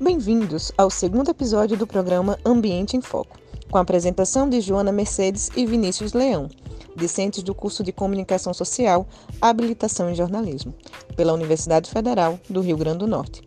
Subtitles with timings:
[0.00, 3.36] Bem-vindos ao segundo episódio do programa Ambiente em Foco,
[3.68, 6.48] com a apresentação de Joana Mercedes e Vinícius Leão,
[6.94, 9.08] discentes do curso de Comunicação Social,
[9.40, 10.72] Habilitação em Jornalismo,
[11.16, 13.42] pela Universidade Federal do Rio Grande do Norte.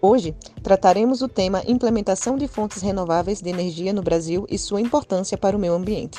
[0.00, 5.36] Hoje trataremos o tema Implementação de fontes renováveis de energia no Brasil e sua importância
[5.36, 6.18] para o meio ambiente.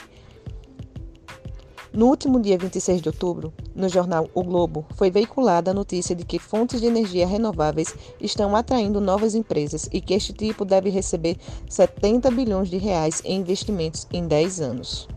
[1.94, 6.24] No último dia 26 de outubro, no jornal O Globo, foi veiculada a notícia de
[6.24, 11.36] que fontes de energia renováveis estão atraindo novas empresas e que este tipo deve receber
[11.70, 15.10] 70 bilhões de reais em investimentos em 10 anos.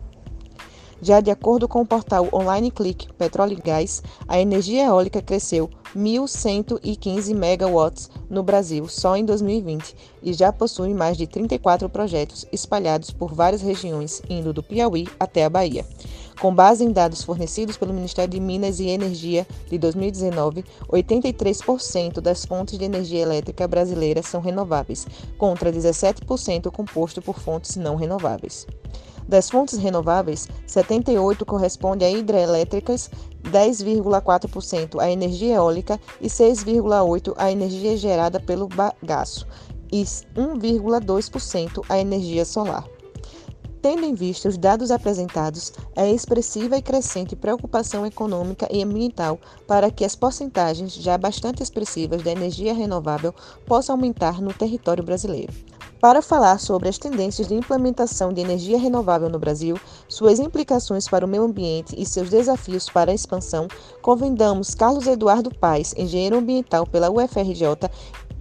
[1.01, 5.69] Já de acordo com o portal Online Click Petróleo e Gás, a energia eólica cresceu
[5.95, 13.11] 1.115 megawatts no Brasil só em 2020 e já possui mais de 34 projetos espalhados
[13.11, 15.85] por várias regiões, indo do Piauí até a Bahia.
[16.39, 22.45] Com base em dados fornecidos pelo Ministério de Minas e Energia de 2019, 83% das
[22.45, 28.67] fontes de energia elétrica brasileiras são renováveis, contra 17% composto por fontes não renováveis.
[29.27, 33.09] Das fontes renováveis, 78 corresponde a hidrelétricas,
[33.43, 39.47] 10,4% a energia eólica e 6,8% a energia gerada pelo bagaço
[39.91, 42.94] e 1,2% a energia solar.
[43.85, 49.91] Tendo em vista os dados apresentados, é expressiva e crescente preocupação econômica e ambiental para
[49.91, 53.31] que as porcentagens já bastante expressivas da energia renovável
[53.67, 55.53] possam aumentar no território brasileiro.
[56.01, 61.23] Para falar sobre as tendências de implementação de energia renovável no Brasil, suas implicações para
[61.23, 63.67] o meio ambiente e seus desafios para a expansão,
[64.01, 67.87] convidamos Carlos Eduardo Paes, engenheiro ambiental pela UFRJ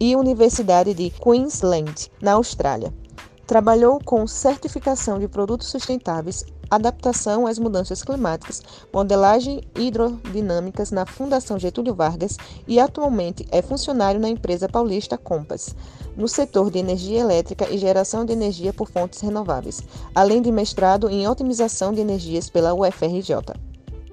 [0.00, 3.03] e Universidade de Queensland, na Austrália.
[3.46, 11.94] Trabalhou com certificação de produtos sustentáveis, adaptação às mudanças climáticas, modelagem hidrodinâmicas na Fundação Getúlio
[11.94, 15.74] Vargas e atualmente é funcionário na empresa paulista Compass,
[16.16, 19.82] no setor de energia elétrica e geração de energia por fontes renováveis,
[20.14, 23.36] além de mestrado em otimização de energias pela UFRJ.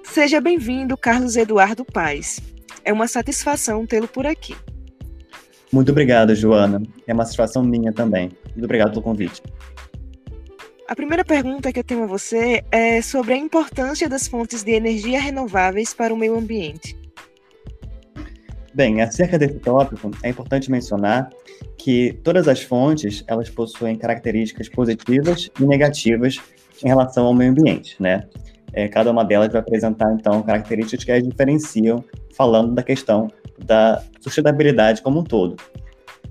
[0.03, 2.41] Seja bem-vindo, Carlos Eduardo Paes.
[2.83, 4.55] É uma satisfação tê-lo por aqui.
[5.71, 6.81] Muito obrigado, Joana.
[7.07, 8.29] É uma satisfação minha também.
[8.55, 9.41] Muito obrigado pelo convite.
[10.87, 14.71] A primeira pergunta que eu tenho a você é sobre a importância das fontes de
[14.71, 16.99] energia renováveis para o meio ambiente.
[18.73, 21.29] Bem, acerca desse tópico, é importante mencionar
[21.77, 26.37] que todas as fontes elas possuem características positivas e negativas
[26.83, 28.23] em relação ao meio ambiente, né?
[28.73, 32.03] É, cada uma delas vai apresentar, então, características que as diferenciam,
[32.35, 33.27] falando da questão
[33.65, 35.57] da sustentabilidade como um todo.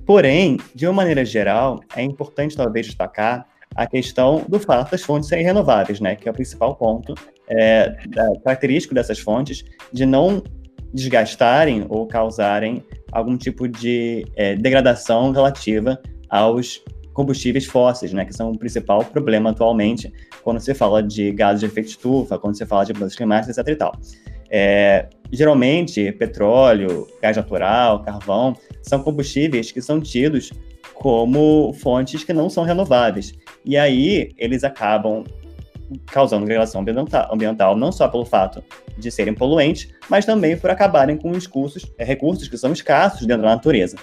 [0.06, 5.28] Porém, de uma maneira geral, é importante talvez destacar a questão do fato das fontes
[5.28, 7.14] serem renováveis, né, que é o principal ponto
[7.48, 10.42] é, da, característico dessas fontes de não
[10.92, 18.50] desgastarem ou causarem algum tipo de é, degradação relativa aos combustíveis fósseis, né, que são
[18.50, 20.12] o principal problema atualmente
[20.42, 23.68] quando se fala de gases de efeito estufa, quando se fala de mudanças climáticas, etc.
[23.68, 23.92] E tal.
[24.50, 30.52] É, geralmente, petróleo, gás natural, carvão, são combustíveis que são tidos
[30.94, 33.32] como fontes que não são renováveis.
[33.64, 35.24] E aí, eles acabam
[36.06, 36.84] causando degradação
[37.30, 38.62] ambiental, não só pelo fato
[38.96, 43.42] de serem poluentes, mas também por acabarem com os recursos, recursos que são escassos dentro
[43.42, 43.96] da natureza.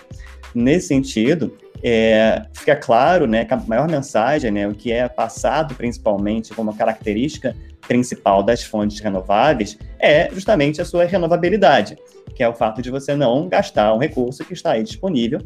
[0.53, 5.75] Nesse sentido, é, fica claro né, que a maior mensagem, né, o que é passado
[5.75, 7.55] principalmente como característica
[7.87, 11.97] principal das fontes renováveis, é justamente a sua renovabilidade,
[12.35, 15.39] que é o fato de você não gastar um recurso que está aí disponível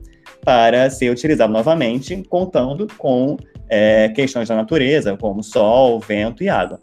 [0.43, 3.37] para ser utilizado novamente, contando com
[3.69, 6.79] é, questões da natureza, como sol, vento e água.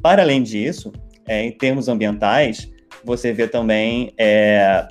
[0.00, 0.92] Para além disso,
[1.26, 2.70] é, em termos ambientais,
[3.04, 4.86] você vê também é,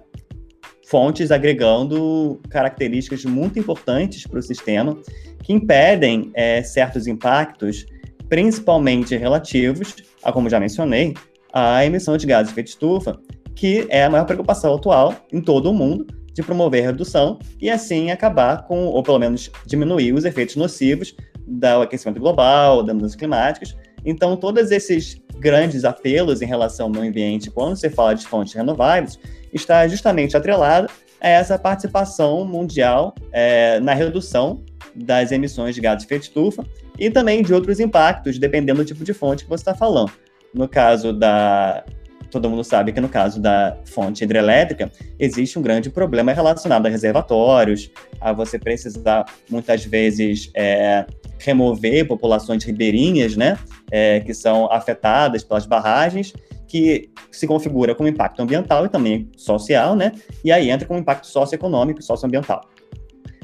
[0.93, 4.95] fontes agregando características muito importantes para o sistema
[5.41, 7.87] que impedem é, certos impactos,
[8.29, 11.15] principalmente relativos, a como já mencionei,
[11.51, 13.19] a emissão de gases de efeito estufa,
[13.55, 18.11] que é a maior preocupação atual em todo o mundo de promover redução e assim
[18.11, 21.15] acabar com, ou pelo menos diminuir os efeitos nocivos
[21.47, 23.75] do aquecimento global, das mudanças climáticas.
[24.05, 28.53] Então, todos esses grandes apelos em relação ao meio ambiente, quando se fala de fontes
[28.53, 29.17] renováveis,
[29.53, 30.87] está justamente atrelada
[31.21, 34.63] a essa participação mundial é, na redução
[34.93, 36.65] das emissões de gases de efeito estufa
[36.99, 40.11] e também de outros impactos, dependendo do tipo de fonte que você está falando.
[40.53, 41.83] No caso da.
[42.29, 46.89] Todo mundo sabe que no caso da fonte hidrelétrica, existe um grande problema relacionado a
[46.89, 51.05] reservatórios, a você precisar, muitas vezes, é,
[51.37, 53.55] remover populações ribeirinhas, né,
[53.91, 56.33] é, que são afetadas pelas barragens,
[56.73, 60.11] que se configura como impacto ambiental e também social, né?
[60.43, 62.67] E aí entra como impacto socioeconômico e socioambiental.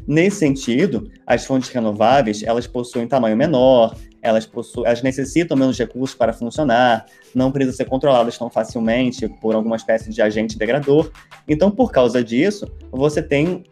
[0.07, 6.17] Nesse sentido, as fontes renováveis, elas possuem tamanho menor, elas, possuem, elas necessitam menos recursos
[6.17, 7.05] para funcionar,
[7.35, 11.11] não precisam ser controladas tão facilmente por alguma espécie de agente degrador.
[11.47, 13.63] Então, por causa disso, você tem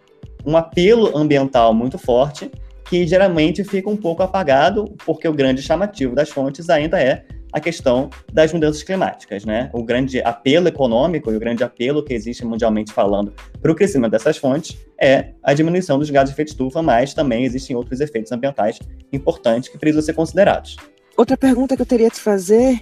[0.46, 2.52] um apelo ambiental muito forte
[2.88, 7.60] que geralmente fica um pouco apagado, porque o grande chamativo das fontes ainda é a
[7.60, 9.70] questão das mudanças climáticas, né?
[9.74, 14.12] O grande apelo econômico e o grande apelo que existe mundialmente falando para o crescimento
[14.12, 18.32] dessas fontes é a diminuição dos gases de efeito estufa, mas também existem outros efeitos
[18.32, 18.80] ambientais
[19.12, 20.76] importantes que precisam ser considerados.
[21.16, 22.82] Outra pergunta que eu teria te fazer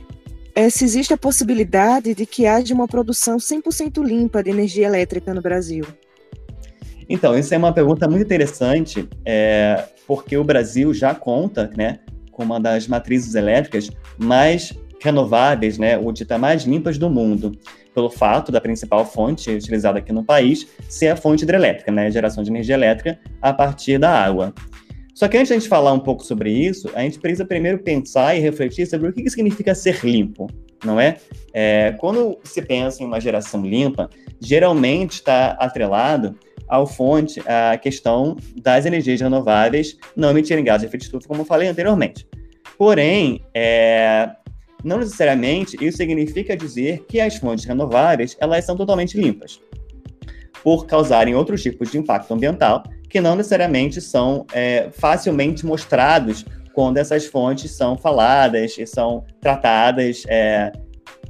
[0.56, 5.34] é se existe a possibilidade de que haja uma produção 100% limpa de energia elétrica
[5.34, 5.86] no Brasil.
[7.08, 12.00] Então, isso é uma pergunta muito interessante, é, porque o Brasil já conta né,
[12.36, 17.52] com uma das matrizes elétricas mais renováveis, né, ou dita mais limpas do mundo,
[17.94, 22.44] pelo fato da principal fonte utilizada aqui no país ser a fonte hidrelétrica, né, geração
[22.44, 24.54] de energia elétrica a partir da água.
[25.14, 27.80] Só que antes de a gente falar um pouco sobre isso, a gente precisa primeiro
[27.80, 30.48] pensar e refletir sobre o que significa ser limpo,
[30.86, 31.18] não é?
[31.54, 34.10] é quando se pensa em uma geração limpa,
[34.40, 36.38] geralmente está atrelado
[36.68, 41.46] ao fonte a questão das energias renováveis não emitirem gases de efeito estufa, como eu
[41.46, 42.28] falei anteriormente.
[42.78, 44.32] Porém, é,
[44.84, 49.60] não necessariamente isso significa dizer que as fontes renováveis elas são totalmente limpas,
[50.64, 56.44] por causarem outros tipos de impacto ambiental que não necessariamente são é, facilmente mostrados
[56.76, 60.74] quando essas fontes são faladas e são tratadas, é,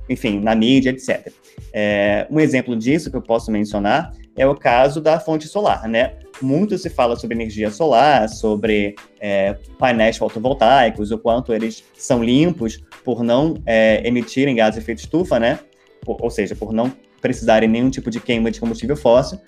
[0.09, 1.31] enfim, na mídia, etc.
[1.71, 6.15] É, um exemplo disso que eu posso mencionar é o caso da fonte solar, né?
[6.41, 12.83] Muito se fala sobre energia solar, sobre é, painéis fotovoltaicos, o quanto eles são limpos
[13.03, 15.59] por não é, emitirem gases de efeito estufa, né?
[16.05, 19.39] Ou, ou seja, por não precisarem nenhum tipo de queima de combustível fóssil.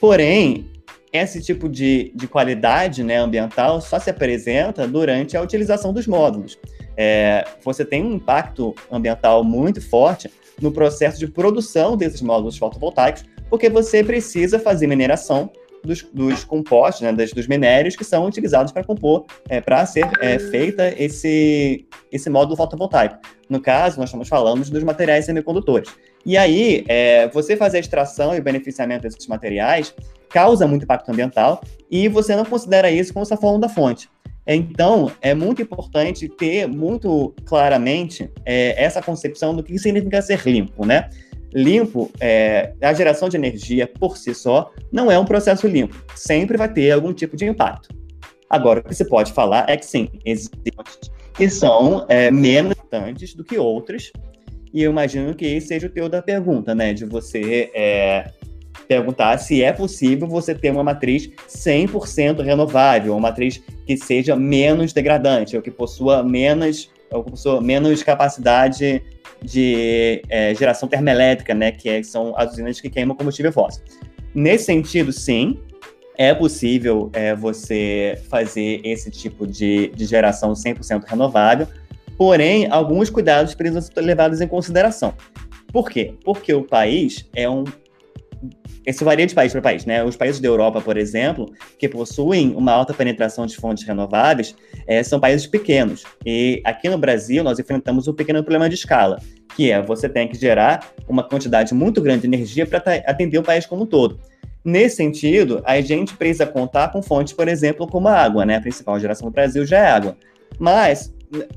[0.00, 0.68] Porém,
[1.14, 6.58] esse tipo de, de qualidade né, ambiental só se apresenta durante a utilização dos módulos.
[6.96, 10.28] É, você tem um impacto ambiental muito forte
[10.60, 15.52] no processo de produção desses módulos fotovoltaicos, porque você precisa fazer mineração
[15.84, 20.08] dos, dos compostos, né, das, dos minérios que são utilizados para compor, é, para ser
[20.20, 23.18] é, feita esse, esse módulo fotovoltaico.
[23.48, 25.94] No caso, nós estamos falando dos materiais semicondutores.
[26.26, 29.94] E aí, é, você fazer a extração e o beneficiamento desses materiais
[30.34, 34.10] causa muito impacto ambiental e você não considera isso como está falando da fonte.
[34.44, 40.84] Então, é muito importante ter muito claramente é, essa concepção do que significa ser limpo,
[40.84, 41.08] né?
[41.54, 46.04] limpo, é, a geração de energia por si só não é um processo limpo.
[46.16, 47.88] Sempre vai ter algum tipo de impacto.
[48.50, 50.72] Agora, o que se pode falar é que sim, existem
[51.34, 54.10] que são é, menos importantes do que outras.
[54.72, 56.92] E eu imagino que esse seja o teu da pergunta, né?
[56.92, 58.32] De você é,
[58.86, 64.92] perguntar se é possível você ter uma matriz 100% renovável, uma matriz que seja menos
[64.92, 69.02] degradante, ou que possua menos, ou que possua menos capacidade
[69.42, 73.82] de é, geração termoelétrica, né, que é, são as usinas que queimam combustível fóssil.
[74.34, 75.58] Nesse sentido, sim,
[76.16, 81.66] é possível é, você fazer esse tipo de, de geração 100% renovável,
[82.16, 85.14] porém, alguns cuidados precisam ser levados em consideração.
[85.72, 86.14] Por quê?
[86.24, 87.64] Porque o país é um
[88.86, 90.04] isso varia de país para país, né?
[90.04, 94.54] Os países da Europa, por exemplo, que possuem uma alta penetração de fontes renováveis,
[94.86, 96.04] é, são países pequenos.
[96.24, 99.18] E aqui no Brasil, nós enfrentamos um pequeno problema de escala,
[99.56, 103.42] que é você tem que gerar uma quantidade muito grande de energia para atender o
[103.42, 104.20] país como um todo.
[104.64, 108.56] Nesse sentido, a gente precisa contar com fontes, por exemplo, como a água, né?
[108.56, 110.16] A principal geração do Brasil já é água.
[110.58, 111.12] Mas,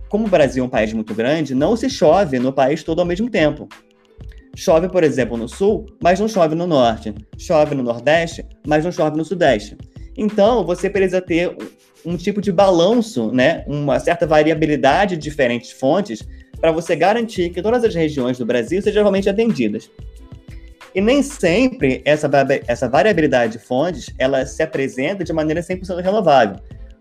[0.10, 3.06] como o Brasil é um país muito grande, não se chove no país todo ao
[3.06, 3.67] mesmo tempo.
[4.58, 7.14] Chove, por exemplo, no sul, mas não chove no norte.
[7.38, 9.78] Chove no nordeste, mas não chove no sudeste.
[10.18, 11.56] Então, você precisa ter
[12.04, 13.64] um tipo de balanço, né?
[13.68, 16.28] uma certa variabilidade de diferentes fontes
[16.60, 19.92] para você garantir que todas as regiões do Brasil sejam realmente atendidas.
[20.96, 22.28] E nem sempre essa,
[22.66, 26.56] essa variabilidade de fontes ela se apresenta de maneira 100% renovável,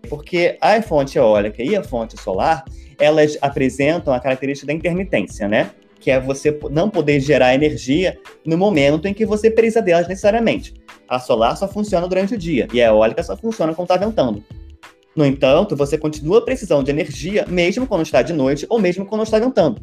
[0.07, 2.63] porque a fonte eólica e a fonte solar
[2.99, 5.71] elas apresentam a característica da intermitência, né?
[6.07, 10.73] Que é você não poder gerar energia no momento em que você precisa delas necessariamente.
[11.05, 14.41] A solar só funciona durante o dia e a eólica só funciona quando está ventando.
[15.13, 19.25] No entanto, você continua precisando de energia mesmo quando está de noite ou mesmo quando
[19.25, 19.81] está ventando.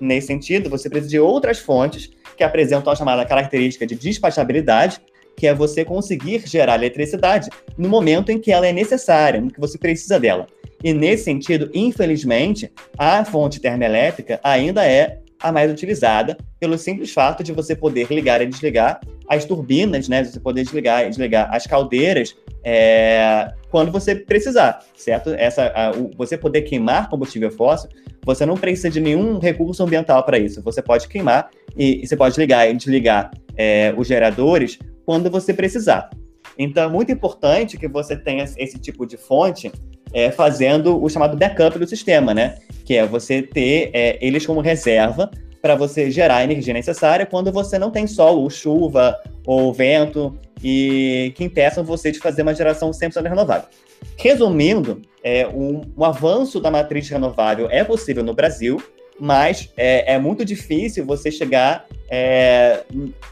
[0.00, 4.98] Nesse sentido, você precisa de outras fontes que apresentam a chamada característica de despachabilidade,
[5.36, 9.60] que é você conseguir gerar eletricidade no momento em que ela é necessária, em que
[9.60, 10.46] você precisa dela.
[10.82, 17.42] E nesse sentido, infelizmente, a fonte termoelétrica ainda é a mais utilizada, pelo simples fato
[17.42, 20.24] de você poder ligar e desligar as turbinas, né?
[20.24, 25.30] Você poder desligar e desligar as caldeiras é, quando você precisar, certo?
[25.30, 27.88] Essa, a, o, você poder queimar combustível fóssil,
[28.24, 30.62] você não precisa de nenhum recurso ambiental para isso.
[30.62, 35.54] Você pode queimar e, e, você pode ligar e desligar é, os geradores quando você
[35.54, 36.10] precisar.
[36.58, 39.72] Então, é muito importante que você tenha esse tipo de fonte
[40.12, 42.56] é, fazendo o chamado backup do sistema, né?
[42.84, 45.30] Que é você ter é, eles como reserva
[45.62, 50.38] para você gerar a energia necessária quando você não tem sol, ou chuva, ou vento,
[50.62, 53.68] e que impeçam você de fazer uma geração 100% renovável.
[54.16, 58.82] Resumindo, é, um, um avanço da matriz renovável é possível no Brasil,
[59.20, 62.84] mas é, é muito difícil você chegar é,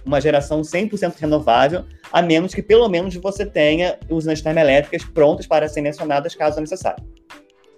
[0.05, 5.69] uma geração 100% renovável, a menos que pelo menos você tenha usinas termoelétricas prontas para
[5.69, 7.03] serem acionadas caso necessário.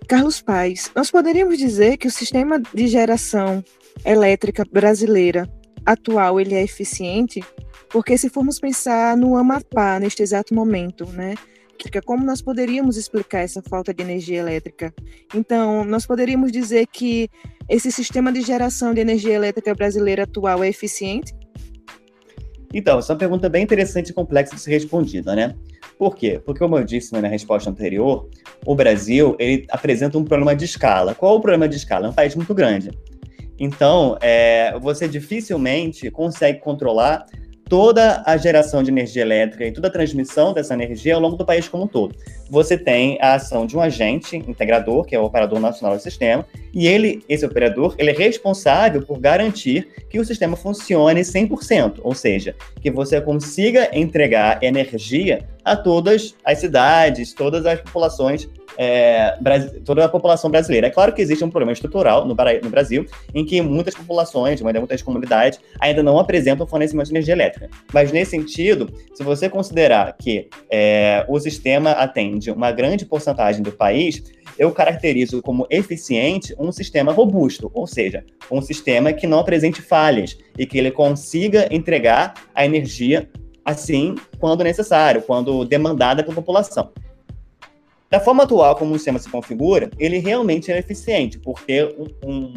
[0.08, 3.64] Carlos Paes, nós poderíamos dizer que o sistema de geração
[4.04, 5.48] elétrica brasileira
[5.86, 7.40] atual ele é eficiente?
[7.88, 11.34] Porque se formos pensar no Amapá neste exato momento, né?
[12.04, 14.92] Como nós poderíamos explicar essa falta de energia elétrica?
[15.34, 17.28] Então, nós poderíamos dizer que
[17.68, 21.32] esse sistema de geração de energia elétrica brasileira atual é eficiente?
[22.74, 25.54] Então, essa é uma pergunta bem interessante e complexa de ser respondida, né?
[25.98, 26.40] Por quê?
[26.44, 28.28] Porque, como eu disse na minha resposta anterior,
[28.64, 31.14] o Brasil ele apresenta um problema de escala.
[31.14, 32.06] Qual o problema de escala?
[32.06, 32.90] É um país muito grande.
[33.58, 37.26] Então, é, você dificilmente consegue controlar
[37.70, 41.46] toda a geração de energia elétrica e toda a transmissão dessa energia ao longo do
[41.46, 42.16] país como um todo.
[42.50, 46.44] Você tem a ação de um agente integrador, que é o operador nacional do sistema,
[46.74, 52.12] e ele, esse operador, ele é responsável por garantir que o sistema funcione 100%, ou
[52.12, 59.36] seja, que você consiga entregar energia a todas as cidades, todas as populações é,
[59.84, 60.86] toda a população brasileira.
[60.86, 65.02] É claro que existe um problema estrutural no, no Brasil, em que muitas populações, muitas
[65.02, 67.68] comunidades, ainda não apresentam fornecimento de energia elétrica.
[67.92, 73.72] Mas, nesse sentido, se você considerar que é, o sistema atende uma grande porcentagem do
[73.72, 74.22] país,
[74.58, 80.36] eu caracterizo como eficiente um sistema robusto, ou seja, um sistema que não apresente falhas
[80.58, 83.28] e que ele consiga entregar a energia
[83.64, 86.90] assim quando necessário, quando demandada pela população.
[88.10, 92.28] Da forma atual como o sistema se configura, ele realmente é eficiente, por ter um,
[92.28, 92.54] um,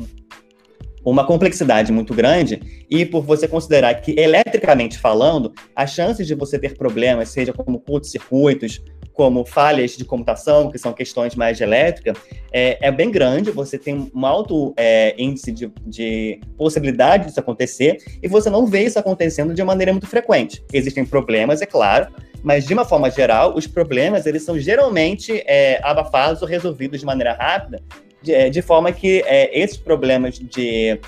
[1.06, 6.58] uma complexidade muito grande e por você considerar que, eletricamente falando, as chances de você
[6.58, 8.82] ter problemas, seja como curtos-circuitos,
[9.14, 12.14] como falhas de computação, que são questões mais de elétrica,
[12.52, 17.98] é, é bem grande, você tem um alto é, índice de, de, possibilidade disso acontecer,
[18.24, 20.64] e você não vê isso acontecendo de maneira muito frequente.
[20.74, 22.08] Existem problemas, é claro,
[22.44, 27.06] mas de uma forma geral, os problemas eles são geralmente é, abafados ou resolvidos de
[27.06, 27.82] maneira rápida,
[28.22, 31.00] de, é, de forma que é, esses problemas de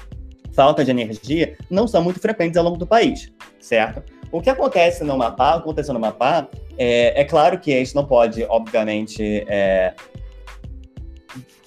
[0.54, 4.02] falta de energia não são muito frequentes ao longo do país, certo?
[4.32, 8.06] O que acontece no Amapá, aconteceu no Amapá, é, é claro que a gente não
[8.06, 9.94] pode, obviamente, é,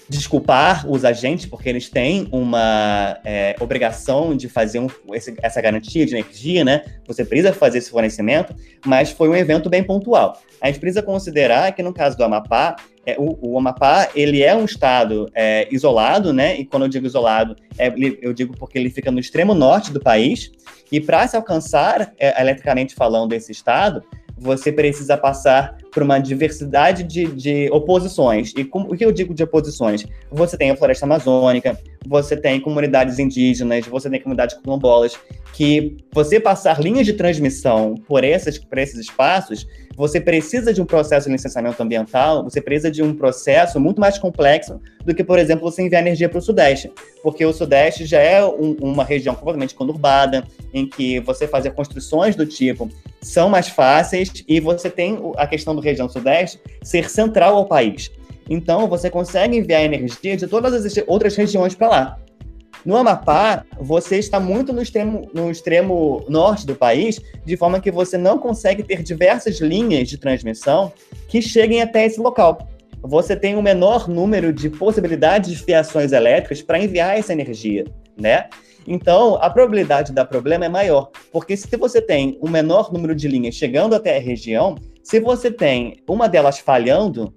[0.08, 6.06] desculpar os agentes, porque eles têm uma é, obrigação de fazer um, esse, essa garantia
[6.06, 6.82] de energia, né?
[7.06, 8.54] Você precisa fazer esse fornecimento,
[8.86, 10.40] mas foi um evento bem pontual.
[10.60, 14.54] A gente precisa considerar que no caso do Amapá, é, o, o, Amapá ele é
[14.54, 16.58] um estado é, isolado, né?
[16.58, 20.00] E quando eu digo isolado, é, eu digo porque ele fica no extremo norte do
[20.00, 20.50] país.
[20.90, 24.02] E para se alcançar, é, eletricamente falando, esse estado,
[24.38, 28.52] você precisa passar por uma diversidade de, de oposições.
[28.56, 30.06] E como, o que eu digo de oposições?
[30.30, 35.18] Você tem a floresta amazônica, você tem comunidades indígenas, você tem comunidades quilombolas,
[35.52, 39.66] que você passar linhas de transmissão por, essas, por esses espaços,
[39.98, 44.16] você precisa de um processo de licenciamento ambiental, você precisa de um processo muito mais
[44.16, 46.88] complexo do que, por exemplo, você enviar energia para o Sudeste,
[47.20, 52.36] porque o Sudeste já é um, uma região completamente conurbada, em que você fazer construções
[52.36, 52.88] do tipo
[53.20, 58.08] são mais fáceis e você tem a questão do região Sudeste ser central ao país.
[58.48, 62.18] Então, você consegue enviar energia de todas as outras regiões para lá.
[62.84, 67.90] No Amapá, você está muito no extremo, no extremo norte do país, de forma que
[67.90, 70.92] você não consegue ter diversas linhas de transmissão
[71.28, 72.58] que cheguem até esse local.
[73.02, 77.84] Você tem um menor número de possibilidades de fiações elétricas para enviar essa energia,
[78.16, 78.48] né?
[78.86, 83.28] Então, a probabilidade da problema é maior, porque se você tem um menor número de
[83.28, 87.32] linhas chegando até a região, se você tem uma delas falhando,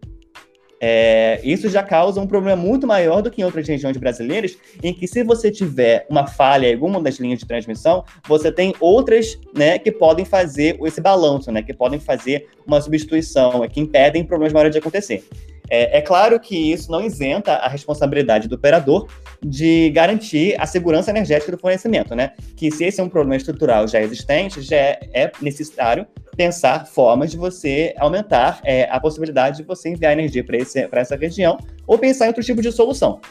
[0.84, 4.92] é, isso já causa um problema muito maior do que em outras regiões brasileiras, em
[4.92, 9.38] que se você tiver uma falha em alguma das linhas de transmissão, você tem outras
[9.56, 14.54] né, que podem fazer esse balanço, né, que podem fazer uma substituição, que impedem problemas
[14.54, 15.24] maiores de acontecer.
[15.70, 19.08] É, é, claro que isso não isenta a responsabilidade do operador
[19.42, 22.34] de garantir a segurança energética do fornecimento, né?
[22.58, 26.06] Que se esse é um problema estrutural já existente, já é, é necessário
[26.42, 31.56] pensar formas de você aumentar é, a possibilidade de você enviar energia para essa região
[31.86, 33.22] ou pensar em outro tipo de solução.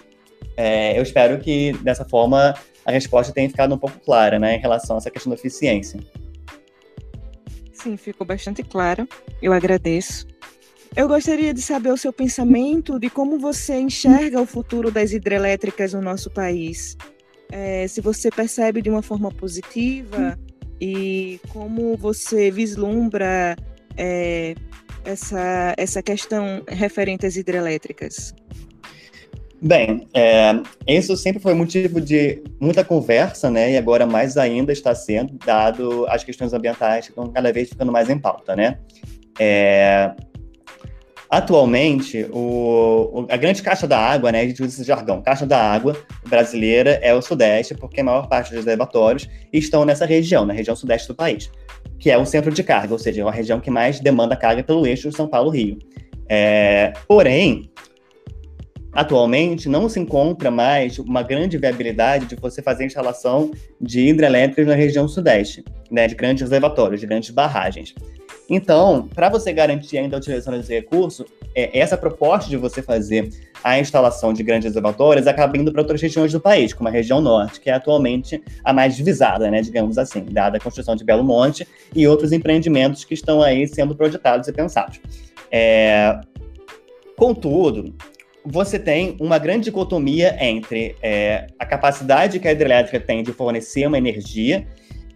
[0.56, 2.54] É, eu espero que, dessa forma,
[2.86, 5.98] a resposta tenha ficado um pouco clara né, em relação a essa questão da eficiência.
[7.72, 9.08] Sim, ficou bastante claro.
[9.42, 10.28] Eu agradeço.
[10.94, 15.94] Eu gostaria de saber o seu pensamento de como você enxerga o futuro das hidrelétricas
[15.94, 16.96] no nosso país.
[17.50, 20.38] É, se você percebe de uma forma positiva
[20.80, 23.56] e como você vislumbra
[23.96, 24.54] é,
[25.04, 28.34] essa, essa questão referente às hidrelétricas.
[29.62, 30.54] Bem, é,
[30.86, 33.72] isso sempre foi motivo de muita conversa, né?
[33.72, 37.92] E agora mais ainda está sendo, dado as questões ambientais que estão cada vez ficando
[37.92, 38.78] mais em pauta, né?
[39.38, 40.14] É,
[41.30, 44.40] atualmente, o, a grande caixa da água, né?
[44.40, 45.96] A gente usa esse jargão, caixa da água
[46.28, 50.74] brasileira é o Sudeste, porque a maior parte dos reservatórios estão nessa região, na região
[50.74, 51.48] Sudeste do país,
[52.00, 54.64] que é o centro de carga, ou seja, é uma região que mais demanda carga
[54.64, 55.78] pelo eixo São Paulo-Rio.
[56.28, 57.70] É, porém,
[58.92, 64.74] atualmente não se encontra mais uma grande viabilidade de você fazer instalação de hidrelétricas na
[64.74, 67.94] região sudeste, né, de grandes reservatórios, de grandes barragens.
[68.52, 73.30] Então, para você garantir ainda a utilização desse recurso, é, essa proposta de você fazer
[73.62, 77.20] a instalação de grandes reservatórios acaba indo para outras regiões do país, como a região
[77.20, 81.22] norte, que é atualmente a mais divisada, né, digamos assim, dada a construção de Belo
[81.22, 85.00] Monte e outros empreendimentos que estão aí sendo projetados e pensados.
[85.52, 86.20] É...
[87.16, 87.94] Contudo,
[88.44, 93.86] você tem uma grande dicotomia entre é, a capacidade que a hidrelétrica tem de fornecer
[93.86, 94.66] uma energia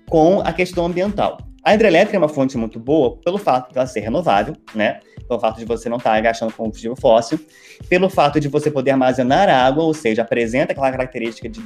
[0.09, 1.39] com a questão ambiental.
[1.65, 5.01] A hidrelétrica é uma fonte muito boa pelo fato de ela ser renovável, né?
[5.27, 7.41] Pelo fato de você não estar gastando combustível fóssil,
[7.89, 11.63] pelo fato de você poder armazenar água, ou seja, apresenta aquela característica de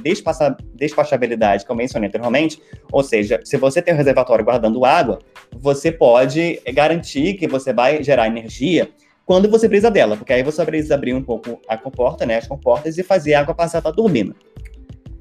[0.73, 5.19] despachabilidade que eu mencionei anteriormente, ou seja, se você tem um reservatório guardando água,
[5.51, 8.89] você pode garantir que você vai gerar energia
[9.25, 12.47] quando você precisa dela, porque aí você precisa abrir um pouco a comporta, né, as
[12.47, 14.33] comportas e fazer a água passar para a turbina.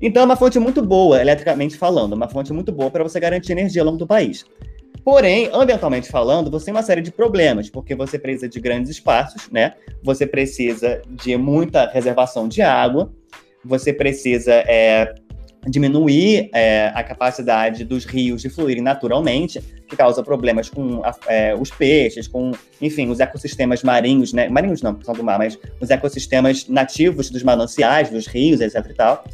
[0.00, 3.52] Então é uma fonte muito boa, eletricamente falando, uma fonte muito boa para você garantir
[3.52, 4.44] energia ao longo do país.
[5.04, 9.48] Porém, ambientalmente falando, você tem uma série de problemas, porque você precisa de grandes espaços,
[9.50, 9.72] né?
[10.02, 13.10] Você precisa de muita reservação de água,
[13.64, 15.14] você precisa é,
[15.66, 21.70] diminuir é, a capacidade dos rios de fluírem naturalmente, que causa problemas com é, os
[21.70, 24.48] peixes, com, enfim, os ecossistemas marinhos, né?
[24.48, 28.94] Marinhos não, são do mar, mas os ecossistemas nativos dos mananciais, dos rios, etc e
[28.94, 29.24] tal.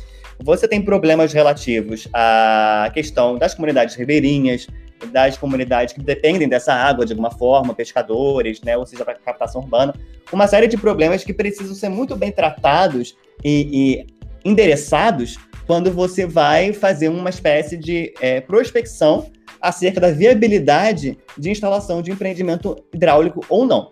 [0.42, 4.66] Você tem problemas relativos à questão das comunidades ribeirinhas,
[5.12, 9.60] das comunidades que dependem dessa água de alguma forma, pescadores, né, ou seja, para captação
[9.60, 9.94] urbana,
[10.32, 14.04] uma série de problemas que precisam ser muito bem tratados e,
[14.42, 21.50] e endereçados quando você vai fazer uma espécie de é, prospecção acerca da viabilidade de
[21.50, 23.88] instalação de empreendimento hidráulico ou não.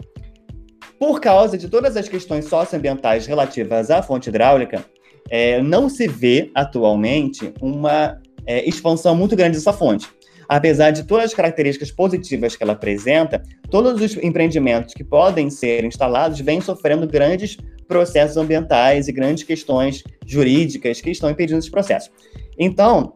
[0.99, 4.85] Por causa de todas as questões socioambientais relativas à fonte hidráulica,
[5.31, 10.09] é, não se vê atualmente uma é, expansão muito grande dessa fonte.
[10.49, 15.85] Apesar de todas as características positivas que ela apresenta, todos os empreendimentos que podem ser
[15.85, 17.57] instalados vêm sofrendo grandes
[17.89, 22.11] processos ambientais e grandes questões jurídicas que estão impedindo esse processo.
[22.59, 23.15] Então,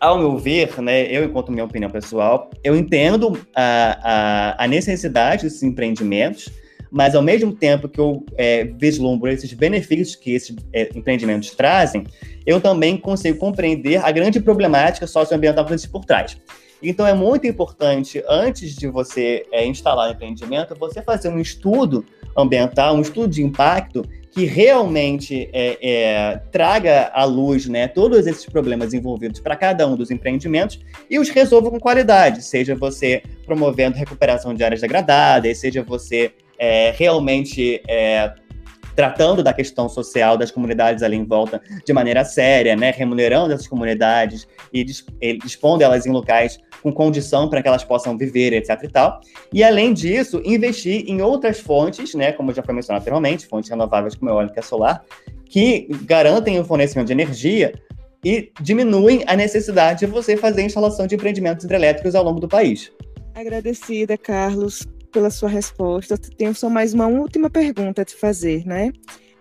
[0.00, 5.44] ao meu ver, né, eu, enquanto minha opinião pessoal, eu entendo a, a, a necessidade
[5.44, 6.50] desses empreendimentos,
[6.94, 12.06] mas ao mesmo tempo que eu é, vislumbro esses benefícios que esses é, empreendimentos trazem,
[12.46, 16.38] eu também consigo compreender a grande problemática socioambiental que existe por trás.
[16.80, 22.04] Então é muito importante, antes de você é, instalar o empreendimento, você fazer um estudo
[22.36, 28.44] ambiental, um estudo de impacto que realmente é, é, traga à luz né, todos esses
[28.46, 30.78] problemas envolvidos para cada um dos empreendimentos
[31.10, 36.92] e os resolva com qualidade, seja você promovendo recuperação de áreas degradadas, seja você é,
[36.96, 38.32] realmente é,
[38.94, 43.66] tratando da questão social das comunidades ali em volta de maneira séria, né, remunerando essas
[43.66, 44.84] comunidades e
[45.42, 49.20] dispondo elas em locais com condição para que elas possam viver, etc e tal.
[49.52, 54.14] E além disso, investir em outras fontes, né, como já foi mencionado anteriormente, fontes renováveis
[54.14, 55.04] como eólica solar,
[55.46, 57.72] que garantem o fornecimento de energia
[58.24, 62.90] e diminuem a necessidade de você fazer instalação de empreendimentos hidrelétricos ao longo do país.
[63.34, 66.18] Agradecida, Carlos pela sua resposta.
[66.18, 68.92] Tenho só mais uma última pergunta a te fazer, né?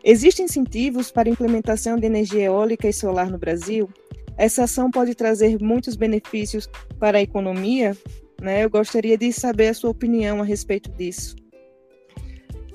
[0.04, 3.90] Existem incentivos para a implementação de energia eólica e solar no Brasil?
[4.38, 7.98] Essa ação pode trazer muitos benefícios para a economia?
[8.40, 8.64] Né?
[8.64, 11.36] Eu gostaria de saber a sua opinião a respeito disso.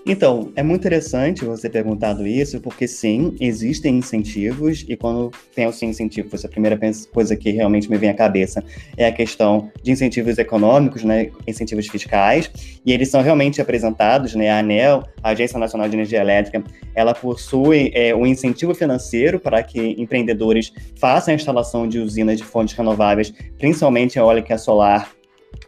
[0.07, 5.85] Então, é muito interessante você ter perguntado isso, porque sim, existem incentivos, e quando penso
[5.85, 6.79] em incentivos, a primeira
[7.13, 8.65] coisa que realmente me vem à cabeça
[8.97, 12.51] é a questão de incentivos econômicos, né, incentivos fiscais,
[12.85, 17.15] e eles são realmente apresentados, né, a ANEL, a Agência Nacional de Energia Elétrica, ela
[17.15, 22.75] possui é, um incentivo financeiro para que empreendedores façam a instalação de usinas de fontes
[22.75, 25.18] renováveis, principalmente eólica e solar,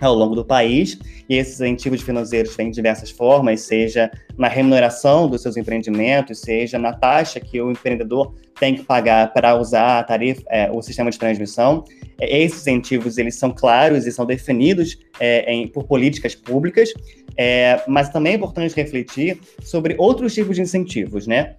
[0.01, 5.43] ao longo do país, e esses incentivos financeiros têm diversas formas, seja na remuneração dos
[5.43, 10.43] seus empreendimentos, seja na taxa que o empreendedor tem que pagar para usar a tarifa,
[10.49, 11.85] é, o sistema de transmissão.
[12.19, 16.93] Esses incentivos eles são claros e são definidos é, em, por políticas públicas,
[17.37, 21.57] é, mas também é importante refletir sobre outros tipos de incentivos, né?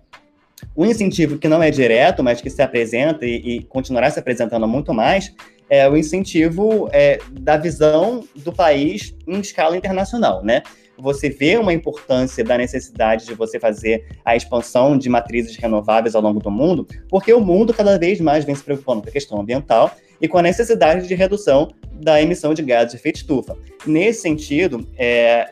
[0.78, 4.68] Um incentivo que não é direto, mas que se apresenta e, e continuará se apresentando
[4.68, 5.34] muito mais,
[5.72, 10.64] é o incentivo é, da visão do país em escala internacional, né?
[10.98, 16.22] Você vê uma importância da necessidade de você fazer a expansão de matrizes renováveis ao
[16.22, 19.40] longo do mundo, porque o mundo cada vez mais vem se preocupando com a questão
[19.40, 23.58] ambiental e com a necessidade de redução da emissão de gases de efeito estufa.
[23.86, 25.52] Nesse sentido, é,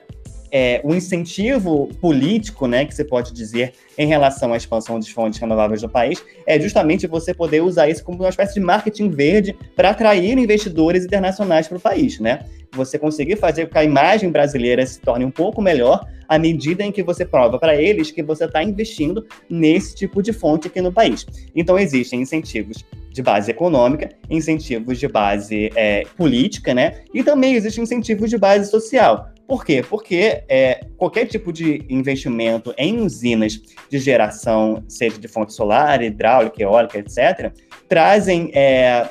[0.52, 5.40] é, o incentivo político, né, que você pode dizer em relação à expansão de fontes
[5.40, 9.56] renováveis no país, é justamente você poder usar isso como uma espécie de marketing verde
[9.76, 12.46] para atrair investidores internacionais para o país, né?
[12.72, 16.84] Você conseguir fazer com que a imagem brasileira se torne um pouco melhor à medida
[16.84, 20.80] em que você prova para eles que você está investindo nesse tipo de fonte aqui
[20.80, 21.26] no país.
[21.56, 27.02] Então, existem incentivos de base econômica, incentivos de base é, política, né?
[27.14, 29.32] E também existem incentivos de base social.
[29.50, 29.82] Por quê?
[29.82, 33.60] Porque é, qualquer tipo de investimento em usinas
[33.90, 37.52] de geração, seja de fonte solar, hidráulica, eólica, etc.,
[37.88, 39.10] trazem é,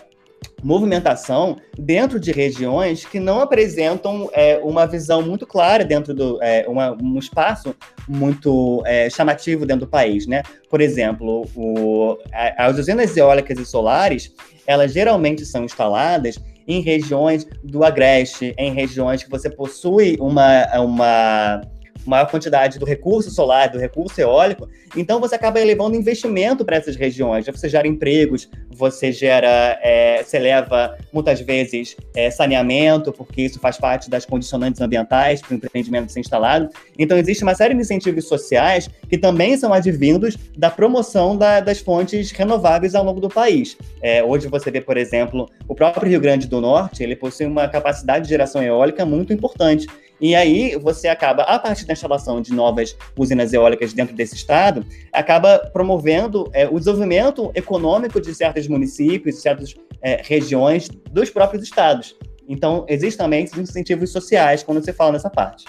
[0.62, 6.64] movimentação dentro de regiões que não apresentam é, uma visão muito clara dentro do é,
[6.68, 7.74] uma, um espaço
[8.09, 10.44] muito é, chamativo dentro do país, né?
[10.70, 12.16] Por exemplo, o,
[12.57, 14.33] as usinas eólicas e solares,
[14.68, 21.62] elas geralmente são instaladas em regiões do agreste, em regiões que você possui uma, uma
[22.09, 26.97] maior quantidade do recurso solar, do recurso eólico, então você acaba elevando investimento para essas
[26.97, 27.47] regiões.
[27.47, 33.77] Você gera empregos, você gera, é, você leva muitas vezes é, saneamento, porque isso faz
[33.77, 36.68] parte das condicionantes ambientais para o empreendimento ser instalado.
[36.99, 41.79] Então existe uma série de incentivos sociais que também são advindos da promoção da, das
[41.79, 43.77] fontes renováveis ao longo do país.
[44.03, 47.68] É, hoje você vê, por exemplo, o próprio Rio Grande do Norte, ele possui uma
[47.68, 49.87] capacidade de geração eólica muito importante.
[50.20, 54.85] E aí você acaba, a partir da instalação de novas usinas eólicas dentro desse estado,
[55.12, 62.16] acaba promovendo é, o desenvolvimento econômico de certos municípios, certas é, regiões dos próprios estados.
[62.48, 65.64] Então, existem também esses incentivos sociais quando você fala nessa parte.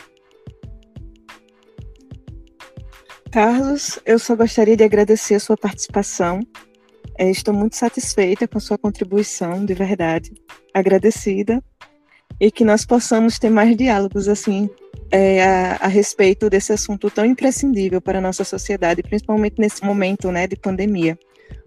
[3.32, 6.40] Carlos, eu só gostaria de agradecer a sua participação.
[7.16, 10.34] É, estou muito satisfeita com a sua contribuição, de verdade.
[10.74, 11.62] Agradecida
[12.40, 14.70] e que nós possamos ter mais diálogos assim
[15.12, 20.32] é, a, a, respeito desse assunto tão imprescindível para a nossa sociedade, principalmente nesse momento
[20.32, 21.18] né, de pandemia.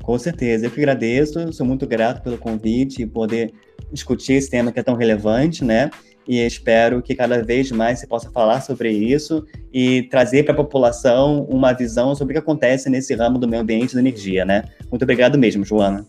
[0.02, 3.52] Com certeza, eu que agradeço, sou muito grato pelo convite e poder
[3.92, 5.90] discutir esse tema que é tão relevante, né?
[6.26, 10.56] E espero que cada vez mais se possa falar sobre isso e trazer para a
[10.56, 14.44] população uma visão sobre o que acontece nesse ramo do meio ambiente e da energia,
[14.44, 14.64] né?
[14.90, 16.06] Muito obrigado mesmo, Joana.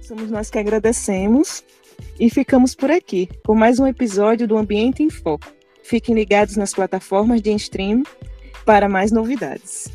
[0.00, 1.62] Somos nós que agradecemos
[2.18, 5.46] e ficamos por aqui com mais um episódio do Ambiente em Foco.
[5.82, 8.02] Fiquem ligados nas plataformas de stream
[8.64, 9.90] para mais novidades.